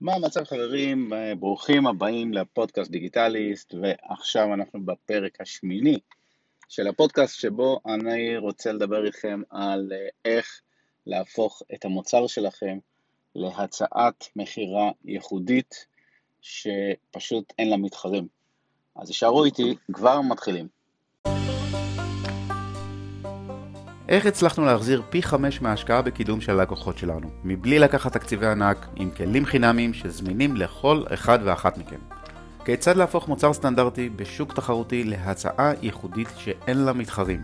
[0.00, 1.12] מה המצב חברים?
[1.38, 5.98] ברוכים הבאים לפודקאסט דיגיטליסט, ועכשיו אנחנו בפרק השמיני
[6.68, 9.92] של הפודקאסט שבו אני רוצה לדבר איתכם על
[10.24, 10.60] איך
[11.06, 12.78] להפוך את המוצר שלכם
[13.34, 15.86] להצעת מכירה ייחודית
[16.40, 18.28] שפשוט אין לה מתחרים.
[18.96, 20.68] אז יישארו איתי, כבר מתחילים.
[24.08, 29.10] איך הצלחנו להחזיר פי חמש מההשקעה בקידום של הלקוחות שלנו, מבלי לקחת תקציבי ענק, עם
[29.10, 31.98] כלים חינמיים שזמינים לכל אחד ואחת מכם?
[32.64, 37.42] כיצד להפוך מוצר סטנדרטי בשוק תחרותי להצעה ייחודית שאין לה מתחרים?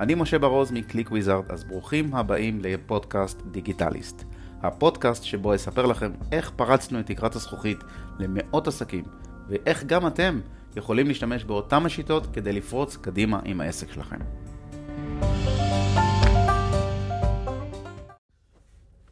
[0.00, 4.24] אני משה ברוז מקליק וויזארד, אז ברוכים הבאים לפודקאסט דיגיטליסט.
[4.62, 7.78] הפודקאסט שבו אספר לכם איך פרצנו את תקרת הזכוכית
[8.18, 9.04] למאות עסקים,
[9.48, 10.40] ואיך גם אתם
[10.76, 14.18] יכולים להשתמש באותן השיטות כדי לפרוץ קדימה עם העסק שלכם.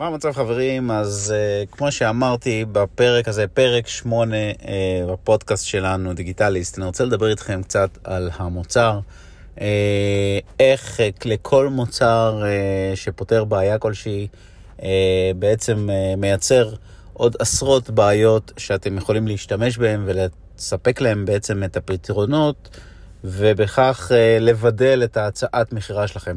[0.01, 0.91] מה המצב חברים?
[0.91, 4.65] אז uh, כמו שאמרתי בפרק הזה, פרק 8 uh,
[5.13, 9.01] בפודקאסט שלנו, דיגיטליסט, אני רוצה לדבר איתכם קצת על המוצר.
[9.57, 9.61] Uh,
[10.61, 14.29] איך uh, לכל מוצר uh, שפותר בעיה כלשהי,
[14.79, 14.83] uh,
[15.39, 16.75] בעצם uh, מייצר
[17.13, 22.79] עוד עשרות בעיות שאתם יכולים להשתמש בהן ולספק להם בעצם את הפתרונות,
[23.25, 26.37] ובכך uh, לבדל את ההצעת מכירה שלכם.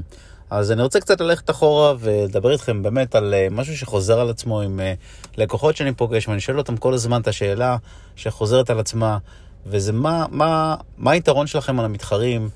[0.55, 4.61] אז אני רוצה קצת ללכת אחורה ולדבר איתכם באמת על אה, משהו שחוזר על עצמו
[4.61, 4.93] עם אה,
[5.37, 7.77] לקוחות שאני פוגש, ואני שואל אותם כל הזמן את השאלה
[8.15, 9.17] שחוזרת על עצמה,
[9.65, 12.49] וזה מה, מה, מה היתרון שלכם על המתחרים,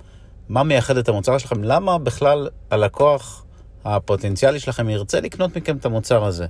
[0.50, 3.46] מה מייחד את המוצר שלכם, למה בכלל הלקוח
[3.86, 6.46] הפוטנציאלי שלכם ירצה לקנות מכם את המוצר הזה.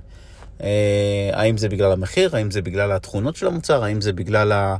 [0.62, 4.76] אה, האם זה בגלל המחיר, האם זה בגלל התכונות של המוצר, האם זה בגלל ה-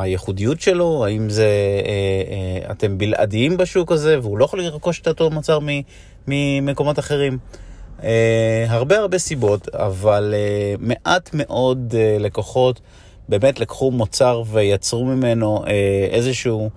[0.00, 1.46] הייחודיות שלו, האם זה
[1.86, 5.58] אה, אה, אתם בלעדיים בשוק הזה והוא לא יכול לרכוש את אותו מוצר
[6.28, 7.38] ממקומות אחרים.
[8.68, 10.34] הרבה הרבה סיבות, אבל
[10.78, 12.80] מעט מאוד לקוחות
[13.28, 15.64] באמת לקחו מוצר ויצרו ממנו
[16.10, 16.70] איזשהו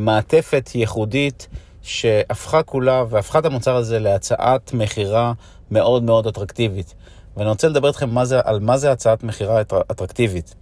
[0.00, 1.48] מעטפת ייחודית
[1.82, 5.32] שהפכה כולה והפכה את המוצר הזה להצעת מכירה
[5.72, 6.94] מאוד מאוד אטרקטיבית.
[7.36, 9.60] ואני רוצה לדבר איתכם מה זה, על מה זה הצעת מכירה
[9.90, 10.54] אטרקטיבית.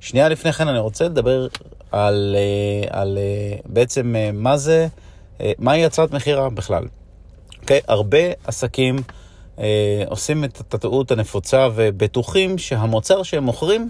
[0.00, 1.46] שנייה לפני כן אני רוצה לדבר
[1.92, 4.88] על, אה, על אה, בעצם אה, מה זה,
[5.58, 6.84] מהי הצעת מכירה בכלל.
[6.84, 7.60] Okay?
[7.62, 7.80] אוקיי?
[7.88, 9.02] הרבה עסקים
[9.58, 13.88] אה, עושים את הטעות הנפוצה ובטוחים שהמוצר שהם מוכרים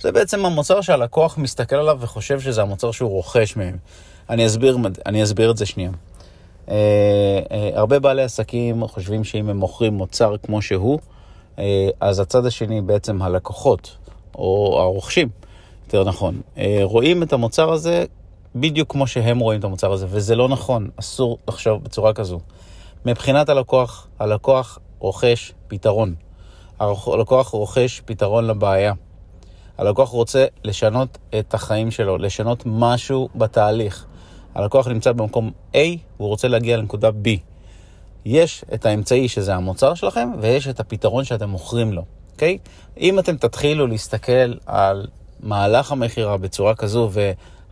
[0.00, 3.76] זה בעצם המוצר שהלקוח מסתכל עליו וחושב שזה המוצר שהוא רוכש מהם.
[4.30, 5.90] אני אסביר, אני אסביר את זה שנייה.
[6.68, 10.98] אה, אה, הרבה בעלי עסקים חושבים שאם הם מוכרים מוצר כמו שהוא,
[11.58, 13.96] אה, אז הצד השני בעצם הלקוחות,
[14.34, 15.28] או הרוכשים,
[15.86, 16.40] יותר נכון,
[16.82, 18.04] רואים את המוצר הזה
[18.54, 22.40] בדיוק כמו שהם רואים את המוצר הזה, וזה לא נכון, אסור לחשוב בצורה כזו.
[23.06, 26.14] מבחינת הלקוח, הלקוח רוכש פתרון.
[26.80, 28.92] הלקוח רוכש פתרון לבעיה.
[29.78, 34.06] הלקוח רוצה לשנות את החיים שלו, לשנות משהו בתהליך.
[34.54, 35.78] הלקוח נמצא במקום A
[36.16, 37.28] והוא רוצה להגיע לנקודה B.
[38.24, 42.58] יש את האמצעי שזה המוצר שלכם, ויש את הפתרון שאתם מוכרים לו, אוקיי?
[43.00, 45.06] אם אתם תתחילו להסתכל על
[45.40, 47.10] מהלך המכירה בצורה כזו,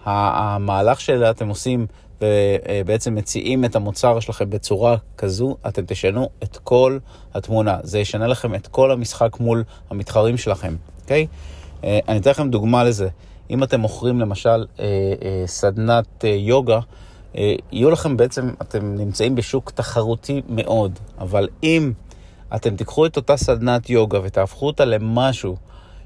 [0.04, 1.87] והמהלך שאתם עושים
[2.22, 6.98] ובעצם מציעים את המוצר שלכם בצורה כזו, אתם תשנו את כל
[7.34, 7.78] התמונה.
[7.82, 11.26] זה ישנה לכם את כל המשחק מול המתחרים שלכם, אוקיי?
[11.84, 13.09] אה, אני אתן לכם דוגמה לזה.
[13.52, 14.48] אם אתם מוכרים למשל
[14.80, 14.84] אה,
[15.22, 16.80] אה, סדנת אה, יוגה,
[17.36, 21.92] אה, יהיו לכם בעצם, אתם נמצאים בשוק תחרותי מאוד, אבל אם
[22.54, 25.56] אתם תיקחו את אותה סדנת יוגה ותהפכו אותה למשהו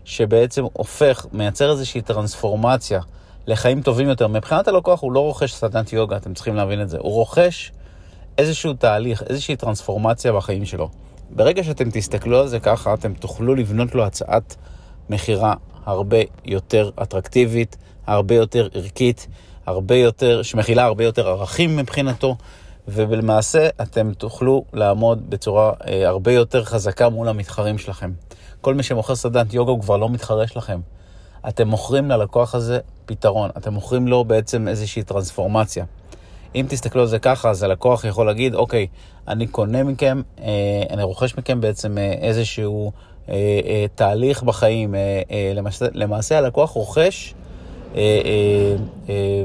[0.04, 3.00] שבעצם הופך, מייצר איזושהי טרנספורמציה
[3.46, 6.98] לחיים טובים יותר, מבחינת הלקוח הוא לא רוכש סדנת יוגה, אתם צריכים להבין את זה,
[6.98, 7.72] הוא רוכש
[8.38, 10.88] איזשהו תהליך, איזושהי טרנספורמציה בחיים שלו.
[11.30, 14.56] ברגע שאתם תסתכלו על זה ככה, אתם תוכלו לבנות לו הצעת
[15.10, 15.54] מכירה
[15.86, 17.76] הרבה יותר אטרקטיבית,
[18.06, 19.26] הרבה יותר ערכית,
[19.66, 22.36] הרבה יותר, שמכילה הרבה יותר ערכים מבחינתו,
[22.88, 28.12] ולמעשה אתם תוכלו לעמוד בצורה אה, הרבה יותר חזקה מול המתחרים שלכם.
[28.60, 30.80] כל מי שמוכר סדנת יוגה הוא כבר לא מתחרה שלכם.
[31.48, 35.84] אתם מוכרים ללקוח הזה פתרון, אתם מוכרים לו בעצם איזושהי טרנספורמציה.
[36.54, 38.86] אם תסתכלו על זה ככה, אז הלקוח יכול להגיד, אוקיי,
[39.28, 42.92] אני קונה מכם, אה, אני רוכש מכם בעצם אה, איזשהו
[43.94, 44.94] תהליך בחיים.
[44.94, 45.52] אה, אה,
[45.94, 47.34] למעשה, הלקוח רוכש
[47.94, 48.76] אה, אה,
[49.08, 49.44] אה,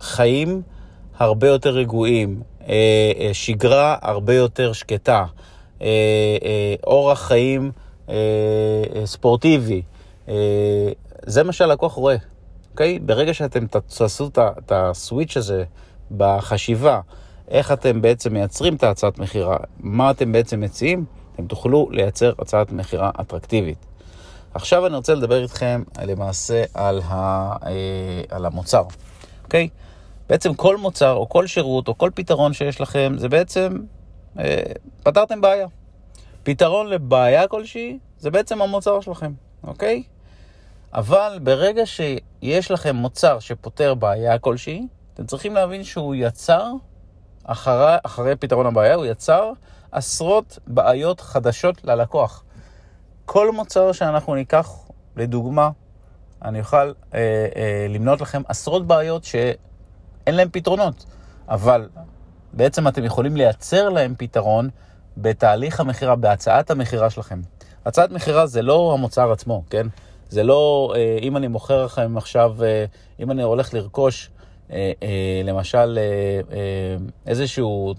[0.00, 0.62] חיים
[1.18, 5.24] הרבה יותר רגועים, אה, אה, שגרה הרבה יותר שקטה,
[5.82, 5.86] אה,
[6.42, 7.70] אה, אורח חיים
[8.08, 8.14] אה,
[8.94, 9.82] אה, ספורטיבי.
[10.28, 10.34] אה,
[11.26, 12.16] זה מה שהלקוח רואה,
[12.70, 12.98] אוקיי?
[12.98, 15.64] ברגע שאתם תעשו את הסוויץ' הזה
[16.16, 17.00] בחשיבה,
[17.48, 21.04] איך אתם בעצם מייצרים את ההצעת מכירה, מה אתם בעצם מציעים,
[21.40, 23.86] אתם תוכלו לייצר הצעת מכירה אטרקטיבית.
[24.54, 27.56] עכשיו אני רוצה לדבר איתכם למעשה על, ה,
[28.30, 28.82] על המוצר,
[29.44, 29.68] אוקיי?
[30.28, 33.76] בעצם כל מוצר או כל שירות או כל פתרון שיש לכם, זה בעצם,
[35.02, 35.66] פתרתם בעיה.
[36.42, 39.32] פתרון לבעיה כלשהי, זה בעצם המוצר שלכם,
[39.64, 40.02] אוקיי?
[40.92, 46.72] אבל ברגע שיש לכם מוצר שפותר בעיה כלשהי, אתם צריכים להבין שהוא יצר,
[47.44, 49.52] אחרי, אחרי פתרון הבעיה, הוא יצר
[49.92, 52.44] עשרות בעיות חדשות ללקוח.
[53.24, 54.70] כל מוצר שאנחנו ניקח,
[55.16, 55.70] לדוגמה,
[56.42, 56.92] אני אוכל אה,
[57.56, 61.04] אה, למנות לכם עשרות בעיות שאין להם פתרונות,
[61.48, 61.88] אבל
[62.52, 64.68] בעצם אתם יכולים לייצר להם פתרון
[65.16, 67.40] בתהליך המכירה, בהצעת המכירה שלכם.
[67.86, 69.86] הצעת מכירה זה לא המוצר עצמו, כן?
[70.28, 72.84] זה לא, אה, אם אני מוכר לכם עכשיו, אה,
[73.20, 74.30] אם אני הולך לרכוש,
[75.44, 75.98] למשל,
[77.26, 77.94] איזשהו,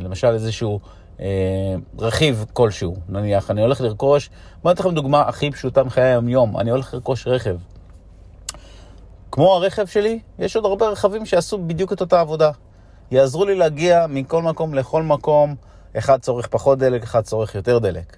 [0.00, 0.80] למשל איזשהו
[1.98, 4.30] רכיב כלשהו, נניח, אני הולך לרכוש,
[4.62, 7.56] בואו ניתן לכם דוגמה הכי פשוטה מחיי היום-יום, אני הולך לרכוש רכב.
[9.32, 12.50] כמו הרכב שלי, יש עוד הרבה רכבים שעשו בדיוק את אותה עבודה.
[13.10, 15.54] יעזרו לי להגיע מכל מקום לכל מקום,
[15.98, 18.16] אחד צורך פחות דלק, אחד צורך יותר דלק.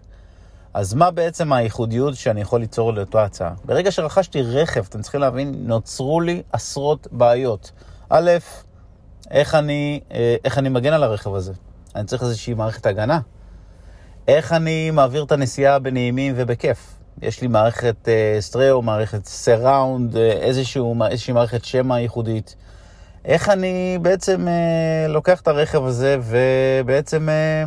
[0.77, 3.53] אז מה בעצם הייחודיות שאני יכול ליצור לאותה הצעה?
[3.65, 7.71] ברגע שרכשתי רכב, אתם צריכים להבין, נוצרו לי עשרות בעיות.
[8.11, 8.31] א',
[9.31, 11.53] איך אני, אה, איך אני מגן על הרכב הזה?
[11.95, 13.21] אני צריך איזושהי מערכת הגנה.
[14.29, 16.95] איך אני מעביר את הנסיעה בנעימים ובכיף?
[17.23, 22.57] יש לי מערכת uh, סטריאו, מערכת סראונד, אה, איזושהי מערכת שמע ייחודית.
[23.25, 27.65] איך אני בעצם uh, לוקח את הרכב הזה ובעצם אה, אה,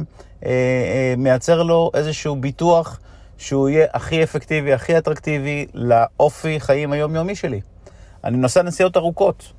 [1.17, 2.99] מייצר לו איזשהו ביטוח
[3.37, 7.61] שהוא יהיה הכי אפקטיבי, הכי אטרקטיבי לאופי חיים היומיומי שלי.
[8.23, 9.51] אני נוסע נסיעות ארוכות.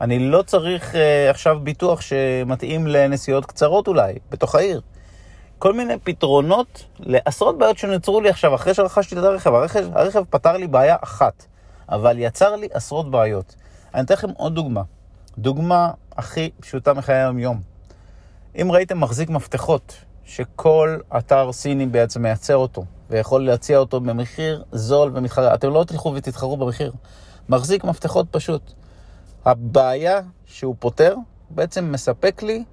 [0.00, 4.80] אני לא צריך אה, עכשיו ביטוח שמתאים לנסיעות קצרות אולי, בתוך העיר.
[5.58, 9.54] כל מיני פתרונות לעשרות בעיות שנוצרו לי עכשיו, אחרי שרכשתי את הרכב.
[9.54, 11.44] הרכב, הרכב פתר לי בעיה אחת,
[11.88, 13.54] אבל יצר לי עשרות בעיות.
[13.94, 14.82] אני אתן לכם עוד דוגמה.
[15.38, 17.60] דוגמה הכי פשוטה מחיי היום-יום.
[18.62, 19.96] אם ראיתם מחזיק מפתחות
[20.28, 25.54] שכל אתר סיני בעצם מייצר אותו, ויכול להציע אותו במחיר זול ומתחרה.
[25.54, 26.92] אתם לא תלכו ותתחרו במחיר.
[27.48, 28.72] מחזיק מפתחות פשוט.
[29.44, 31.16] הבעיה שהוא פותר
[31.50, 32.64] בעצם מספק לי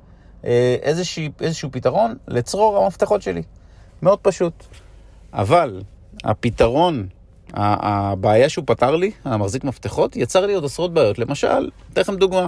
[0.46, 3.44] אה, איזשהו, איזשהו פתרון לצרור המפתחות שלי.
[4.02, 4.64] מאוד פשוט.
[5.34, 5.82] אבל
[6.24, 7.08] הפתרון,
[7.54, 11.20] הבעיה שהוא פתר לי, המחזיק מפתחות, יצר לי עוד עשרות בעיות.
[11.20, 12.48] למשל, אתן לכם דוגמה.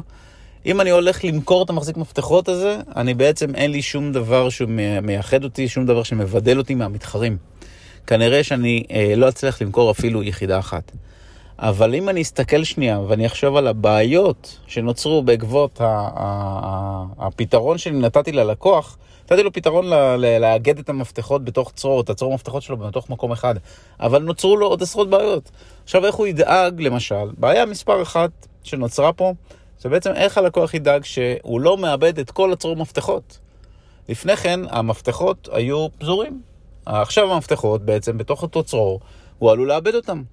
[0.66, 5.44] אם אני הולך למכור את המחזיק מפתחות הזה, אני בעצם אין לי שום דבר שמייחד
[5.44, 7.38] אותי, שום דבר שמבדל אותי מהמתחרים.
[8.08, 10.92] כנראה שאני אה, לא אצליח למכור אפילו יחידה אחת.
[11.60, 15.82] אבל אם אני אסתכל שנייה ואני אחשוב על הבעיות שנוצרו בעקבות
[17.20, 19.86] הפתרון שאני נתתי ללקוח, נתתי לו פתרון
[20.18, 23.56] לאגד את המפתחות בתוך צרור, את הצרור המפתחות שלו בתוך מקום אחד,
[24.00, 25.52] אבל נוצרו לו עוד עשרות בעיות.
[25.84, 29.34] עכשיו, איך הוא ידאג, למשל, בעיה מספר אחת שנוצרה פה,
[29.80, 33.40] זה בעצם איך הלקוח ידאג שהוא לא מאבד את כל הצרור מפתחות.
[34.10, 36.42] לפני כן המפתחות היו פזורים.
[36.86, 39.00] עכשיו המפתחות בעצם בתוך אותו צרור,
[39.40, 40.24] הוא עלול לאבד אותם.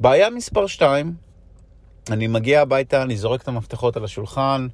[0.00, 1.14] בעיה מספר 2,
[2.10, 4.66] אני מגיע הביתה, אני זורק את המפתחות על השולחן,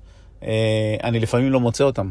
[0.42, 2.10] אה, אני לפעמים לא מוצא אותם.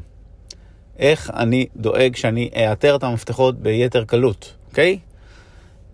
[1.00, 5.00] איך אני דואג שאני אאתר את המפתחות ביתר קלות, אוקיי?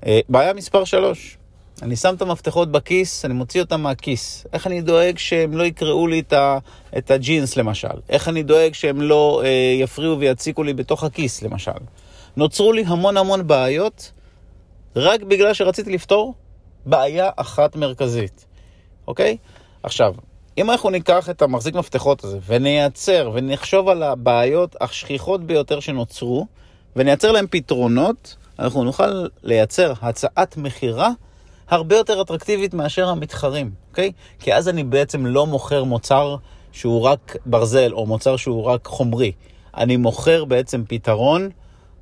[0.06, 1.38] אה, בעיה מספר 3,
[1.81, 4.45] אני שם את המפתחות בכיס, אני מוציא אותם מהכיס.
[4.53, 6.23] איך אני דואג שהם לא יקראו לי
[6.97, 7.87] את הג'ינס למשל?
[8.09, 9.49] איך אני דואג שהם לא אה,
[9.80, 11.71] יפריעו ויציקו לי בתוך הכיס למשל?
[12.37, 14.11] נוצרו לי המון המון בעיות
[14.95, 16.33] רק בגלל שרציתי לפתור
[16.85, 18.45] בעיה אחת מרכזית,
[19.07, 19.37] אוקיי?
[19.83, 20.13] עכשיו,
[20.57, 26.47] אם אנחנו ניקח את המחזיק מפתחות הזה ונייצר ונחשוב על הבעיות השכיחות ביותר שנוצרו
[26.95, 31.09] ונייצר להם פתרונות, אנחנו נוכל לייצר הצעת מכירה
[31.70, 34.12] הרבה יותר אטרקטיבית מאשר המתחרים, אוקיי?
[34.40, 36.36] כי אז אני בעצם לא מוכר מוצר
[36.72, 39.32] שהוא רק ברזל או מוצר שהוא רק חומרי.
[39.78, 41.50] אני מוכר בעצם פתרון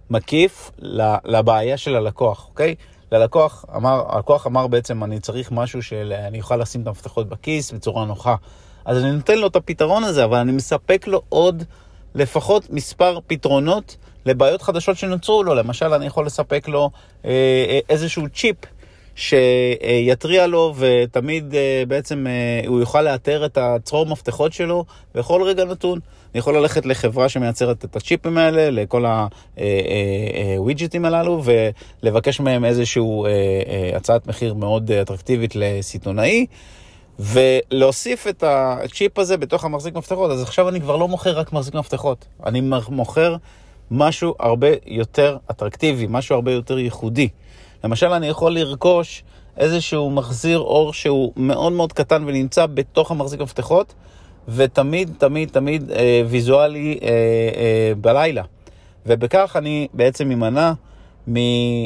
[0.09, 0.71] מקיף
[1.25, 2.75] לבעיה של הלקוח, אוקיי?
[3.11, 8.05] ללקוח אמר, הלקוח אמר בעצם, אני צריך משהו שאני אוכל לשים את המפתחות בכיס בצורה
[8.05, 8.35] נוחה.
[8.85, 11.63] אז אני נותן לו את הפתרון הזה, אבל אני מספק לו עוד
[12.15, 15.55] לפחות מספר פתרונות לבעיות חדשות שנוצרו לו.
[15.55, 16.89] למשל, אני יכול לספק לו
[17.25, 17.29] אה,
[17.69, 18.55] אה איזשהו צ'יפ
[19.15, 25.65] שיתריע לו ותמיד אה, בעצם אה, הוא יוכל לאתר את הצרור מפתחות שלו בכל רגע
[25.65, 25.99] נתון.
[26.33, 29.05] אני יכול ללכת לחברה שמייצרת את הצ'יפים האלה, לכל
[30.57, 36.45] הווידג'טים הללו, ולבקש מהם איזושהי אה, הצעת מחיר מאוד אטרקטיבית לסיטונאי.
[37.19, 41.73] ולהוסיף את הצ'יפ הזה בתוך המחזיק מפתחות, אז עכשיו אני כבר לא מוכר רק מחזיק
[41.75, 43.35] מפתחות, אני מוכר
[43.91, 47.29] משהו הרבה יותר אטרקטיבי, משהו הרבה יותר ייחודי.
[47.83, 49.23] למשל, אני יכול לרכוש
[49.57, 53.93] איזשהו מחזיר אור שהוא מאוד מאוד קטן ונמצא בתוך המחזיק המפתחות,
[54.47, 58.43] ותמיד, תמיד, תמיד אה, ויזואלי אה, אה, בלילה.
[59.05, 60.73] ובכך אני בעצם אמנע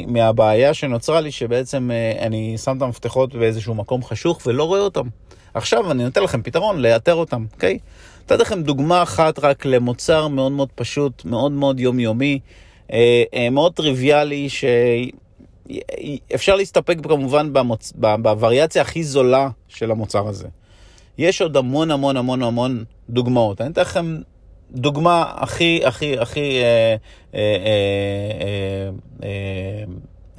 [0.07, 5.07] מהבעיה שנוצרה לי, שבעצם אה, אני שם את המפתחות באיזשהו מקום חשוך ולא רואה אותם.
[5.53, 7.79] עכשיו אני נותן לכם פתרון לאתר אותם, אוקיי?
[8.23, 12.39] נתתי לכם דוגמה אחת רק למוצר מאוד מאוד פשוט, מאוד מאוד יומיומי,
[12.91, 14.47] אה, אה, מאוד טריוויאלי,
[15.69, 17.93] שאפשר להסתפק כמובן במוצ...
[17.95, 20.47] בווריאציה הכי זולה של המוצר הזה.
[21.17, 23.61] יש עוד המון המון המון המון דוגמאות.
[23.61, 24.17] אני אתן לכם
[24.71, 26.95] דוגמה הכי, הכי, הכי, אה,
[27.35, 28.89] אה, אה,
[29.23, 29.83] אה,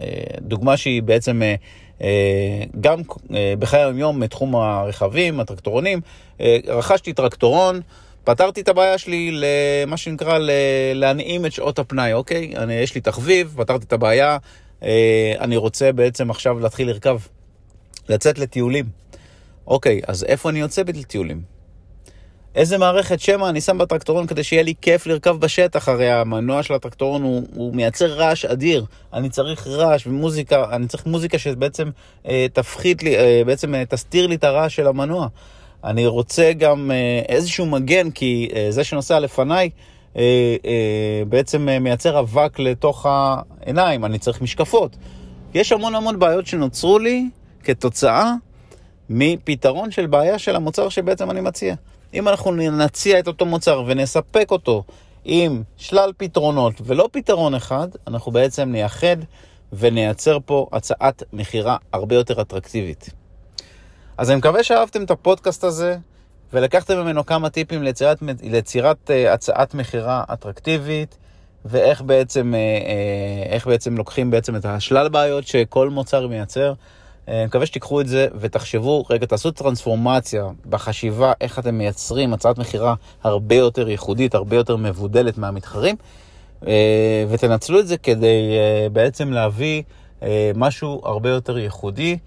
[0.01, 1.55] אה, דוגמה שהיא בעצם אה,
[2.03, 3.01] אה, גם
[3.35, 6.01] אה, בחיי היום מתחום הרכבים, הטרקטורונים.
[6.41, 7.81] אה, רכשתי טרקטורון,
[8.25, 10.39] פתרתי את הבעיה שלי למה שנקרא
[10.95, 12.53] להנעים את שעות הפנאי, אוקיי?
[12.57, 14.39] אני, יש לי תחביב, פתרתי את הבעיה, אה,
[15.39, 17.19] אני רוצה בעצם עכשיו להתחיל לרכב,
[18.09, 18.85] לצאת לטיולים.
[19.67, 21.57] אוקיי, אז איפה אני יוצא לטיולים?
[22.55, 26.75] איזה מערכת שמע אני שם בטרקטורון כדי שיהיה לי כיף לרכב בשטח, הרי המנוע של
[26.75, 28.85] הטרקטורון הוא, הוא מייצר רעש אדיר.
[29.13, 31.91] אני צריך רעש ומוזיקה, אני צריך מוזיקה שבעצם
[32.29, 35.29] אה, תפחית לי, אה, בעצם אה, תסתיר לי את הרעש של המנוע.
[35.85, 39.71] אני רוצה גם אה, איזשהו מגן, כי אה, זה שנוסע לפניי אה, אה,
[41.29, 44.97] בעצם אה, מייצר אבק לתוך העיניים, אני צריך משקפות.
[45.55, 47.29] יש המון המון בעיות שנוצרו לי
[47.65, 48.33] כתוצאה
[49.11, 51.75] מפתרון של בעיה של המוצר שבעצם אני מציע.
[52.15, 54.85] אם אנחנו נציע את אותו מוצר ונספק אותו
[55.25, 59.17] עם שלל פתרונות ולא פתרון אחד, אנחנו בעצם נייחד
[59.73, 63.11] ונייצר פה הצעת מכירה הרבה יותר אטרקטיבית.
[64.19, 65.97] אז אני מקווה שאהבתם את הפודקאסט הזה
[66.53, 71.19] ולקחתם ממנו כמה טיפים ליצירת, ליצירת uh, הצעת מכירה אטרקטיבית
[71.65, 76.75] ואיך בעצם, uh, uh, איך בעצם לוקחים בעצם את השלל בעיות שכל מוצר מייצר
[77.29, 82.59] אה, אני מקווה שתיקחו את זה ותחשבו, רגע, תעשו טרנספורמציה בחשיבה איך אתם מייצרים הצעת
[82.59, 85.97] מכירה הרבה יותר ייחודית, הרבה יותר מבודלת מהמתחרים,
[86.67, 89.83] אה, ותנצלו את זה כדי אה, בעצם להביא
[90.55, 92.19] משהו הרבה יותר ייחודי,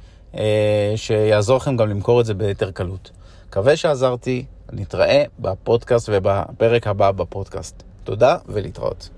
[0.96, 3.12] שיעזור לכם גם למכור את זה ביתר קלות.
[3.50, 7.84] מקווה שעזרתי, נתראה בפודקאסט ובפרק הבא בפודקאסט.
[8.04, 9.10] תודה ולהתראות.